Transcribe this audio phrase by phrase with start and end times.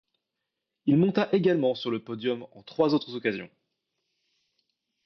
[0.87, 3.51] Il monta également sur le podium en trois autres occasions.